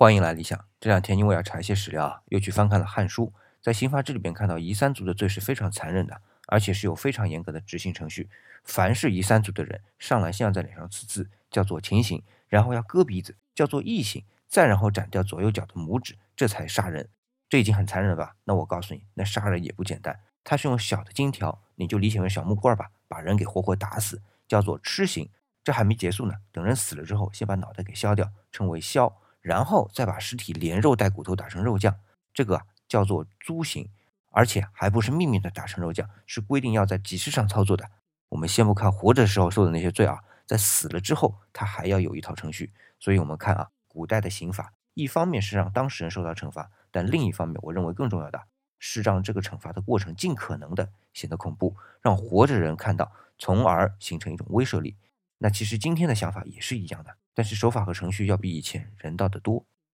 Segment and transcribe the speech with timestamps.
[0.00, 0.64] 欢迎来理想。
[0.78, 8.30] 这两天因为要查一些史料啊，又去翻看了《汉书》，在刑法志里边看到夷三族的罪是非常残忍的，而且是有非常严格的执行程序。
[8.62, 17.08] 凡是夷三族的人，上来先要在脸上刺字，叫做情刑，然后要割鼻子，叫做异刑，再然后斩掉左右脚的拇指，这才杀人。
[17.48, 18.36] 这已经很残忍了吧？
[18.44, 25.28] 那我告诉你，那杀人也不简单，他是用小的金条，你就理解为小木棍吧，把人给活活打死，叫做吃刑。
[25.64, 29.12] 这还没结束呢，等人死了之后，先把脑袋给削掉，称为削。
[29.40, 31.98] 然后再把尸体连肉带骨头打成肉酱，
[32.32, 33.90] 这个叫做诛刑，
[34.30, 37.90] 而且还不是秘密的打成肉酱，是规定要在集市上操作的。
[38.30, 42.72] 我们先不看活着时候受的那些罪啊，在死了之后，他还要有一套程序。
[42.98, 48.42] 所以，我们看啊，古代的刑法，一方面是让当事人受到惩罚，但另一方面，我认为更重要的
[48.78, 54.96] 是让这个惩罚的过程尽可能的显得恐怖，让活着人看到，从而形成一种威慑力。
[55.38, 57.16] 那其实今天的想法也是一样的。
[57.34, 59.64] 但是手法和程序要比以前人道的多。